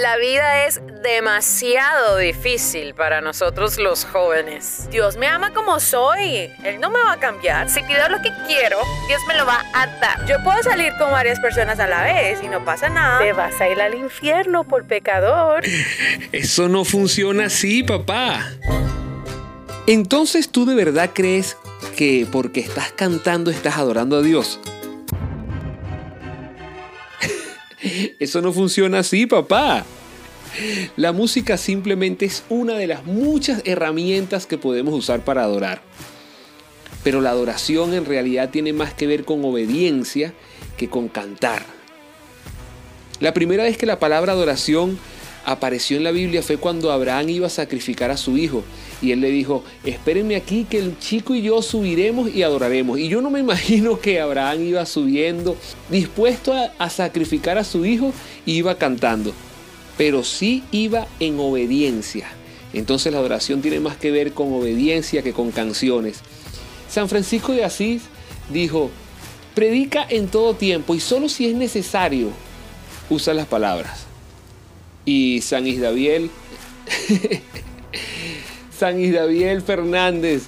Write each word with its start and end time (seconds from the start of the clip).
La 0.00 0.16
vida 0.16 0.64
es 0.64 0.80
demasiado 1.02 2.16
difícil 2.16 2.94
para 2.94 3.20
nosotros 3.20 3.76
los 3.76 4.06
jóvenes. 4.06 4.88
Dios 4.90 5.18
me 5.18 5.26
ama 5.26 5.52
como 5.52 5.80
soy. 5.80 6.50
Él 6.64 6.80
no 6.80 6.88
me 6.88 6.98
va 6.98 7.12
a 7.12 7.20
cambiar. 7.20 7.68
Si 7.68 7.82
pido 7.82 8.08
lo 8.08 8.22
que 8.22 8.30
quiero, 8.46 8.78
Dios 9.06 9.20
me 9.28 9.36
lo 9.36 9.44
va 9.44 9.62
a 9.74 9.86
dar. 9.98 10.24
Yo 10.24 10.42
puedo 10.42 10.62
salir 10.62 10.94
con 10.98 11.10
varias 11.10 11.38
personas 11.40 11.78
a 11.78 11.86
la 11.86 12.04
vez 12.04 12.42
y 12.42 12.48
no 12.48 12.64
pasa 12.64 12.88
nada. 12.88 13.18
Te 13.18 13.34
vas 13.34 13.60
a 13.60 13.68
ir 13.68 13.82
al 13.82 13.94
infierno 13.94 14.64
por 14.64 14.86
pecador. 14.86 15.62
Eso 16.32 16.70
no 16.70 16.86
funciona 16.86 17.44
así, 17.44 17.82
papá. 17.82 18.50
Entonces 19.86 20.48
tú 20.48 20.64
de 20.64 20.74
verdad 20.74 21.10
crees 21.12 21.58
que 21.98 22.26
porque 22.32 22.60
estás 22.60 22.92
cantando 22.92 23.50
estás 23.50 23.76
adorando 23.76 24.16
a 24.16 24.22
Dios. 24.22 24.58
Eso 28.18 28.40
no 28.40 28.52
funciona 28.52 29.00
así, 29.00 29.26
papá. 29.26 29.84
La 30.96 31.12
música 31.12 31.56
simplemente 31.56 32.26
es 32.26 32.44
una 32.48 32.74
de 32.74 32.86
las 32.86 33.04
muchas 33.04 33.62
herramientas 33.64 34.46
que 34.46 34.58
podemos 34.58 34.94
usar 34.94 35.24
para 35.24 35.42
adorar. 35.42 35.82
Pero 37.02 37.20
la 37.20 37.30
adoración 37.30 37.94
en 37.94 38.04
realidad 38.04 38.50
tiene 38.50 38.72
más 38.72 38.94
que 38.94 39.06
ver 39.06 39.24
con 39.24 39.44
obediencia 39.44 40.34
que 40.76 40.88
con 40.88 41.08
cantar. 41.08 41.64
La 43.20 43.34
primera 43.34 43.64
vez 43.64 43.76
que 43.76 43.86
la 43.86 43.98
palabra 43.98 44.32
adoración 44.32 44.98
apareció 45.44 45.96
en 45.96 46.04
la 46.04 46.10
Biblia 46.10 46.42
fue 46.42 46.56
cuando 46.56 46.92
Abraham 46.92 47.28
iba 47.28 47.46
a 47.46 47.50
sacrificar 47.50 48.10
a 48.10 48.16
su 48.16 48.36
hijo. 48.36 48.64
Y 49.00 49.12
él 49.12 49.20
le 49.20 49.30
dijo, 49.30 49.64
espérenme 49.84 50.36
aquí 50.36 50.64
que 50.68 50.78
el 50.78 50.98
chico 50.98 51.34
y 51.34 51.42
yo 51.42 51.60
subiremos 51.62 52.32
y 52.32 52.42
adoraremos. 52.42 52.98
Y 52.98 53.08
yo 53.08 53.20
no 53.20 53.30
me 53.30 53.40
imagino 53.40 53.98
que 53.98 54.20
Abraham 54.20 54.62
iba 54.62 54.86
subiendo, 54.86 55.56
dispuesto 55.90 56.54
a, 56.78 56.90
sacrificar 56.90 57.58
a 57.58 57.64
su 57.64 57.84
hijo, 57.84 58.12
y 58.46 58.54
iba 58.54 58.76
cantando. 58.76 59.32
Pero 59.98 60.24
sí 60.24 60.62
iba 60.70 61.06
en 61.20 61.38
obediencia. 61.38 62.28
Entonces 62.72 63.12
la 63.12 63.18
adoración 63.18 63.60
tiene 63.60 63.80
más 63.80 63.96
que 63.96 64.10
ver 64.10 64.32
con 64.32 64.52
obediencia 64.52 65.22
que 65.22 65.32
con 65.32 65.50
canciones. 65.50 66.20
San 66.88 67.08
Francisco 67.08 67.52
de 67.52 67.64
Asís 67.64 68.02
dijo, 68.50 68.90
predica 69.54 70.06
en 70.08 70.28
todo 70.28 70.54
tiempo 70.54 70.94
y 70.94 71.00
solo 71.00 71.28
si 71.28 71.46
es 71.46 71.54
necesario 71.54 72.30
usa 73.10 73.34
las 73.34 73.46
palabras. 73.46 74.11
Y 75.04 75.40
San 75.40 75.66
Isdaviel, 75.66 76.30
San 78.78 79.00
Isdaviel 79.00 79.62
Fernández 79.62 80.44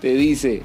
te 0.00 0.14
dice, 0.14 0.62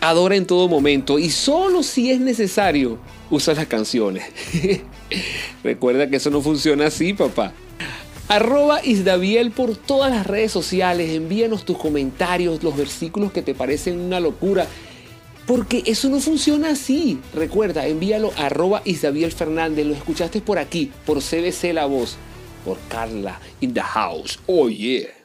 adora 0.00 0.36
en 0.36 0.46
todo 0.46 0.68
momento 0.68 1.18
y 1.18 1.30
solo 1.30 1.82
si 1.82 2.10
es 2.10 2.20
necesario 2.20 2.98
usa 3.30 3.54
las 3.54 3.66
canciones. 3.66 4.24
Recuerda 5.64 6.08
que 6.08 6.16
eso 6.16 6.30
no 6.30 6.42
funciona 6.42 6.86
así, 6.86 7.14
papá. 7.14 7.52
Arroba 8.28 8.84
Isdaviel 8.84 9.50
por 9.50 9.76
todas 9.76 10.10
las 10.10 10.26
redes 10.26 10.52
sociales. 10.52 11.10
Envíanos 11.10 11.64
tus 11.64 11.78
comentarios, 11.78 12.62
los 12.62 12.76
versículos 12.76 13.32
que 13.32 13.42
te 13.42 13.54
parecen 13.54 14.00
una 14.00 14.20
locura. 14.20 14.66
Porque 15.46 15.82
eso 15.86 16.08
no 16.08 16.20
funciona 16.20 16.70
así. 16.70 17.18
Recuerda, 17.34 17.86
envíalo 17.86 18.32
a 18.36 18.46
arroba 18.46 18.82
Isdaviel 18.84 19.32
Fernández. 19.32 19.86
Lo 19.86 19.94
escuchaste 19.94 20.40
por 20.40 20.58
aquí, 20.58 20.90
por 21.04 21.18
CBC 21.18 21.72
La 21.74 21.86
Voz 21.86 22.16
por 22.64 22.76
Carla 22.88 23.36
in 23.60 23.72
the 23.74 23.82
house. 23.82 24.38
Oh 24.48 24.68
yeah. 24.68 25.21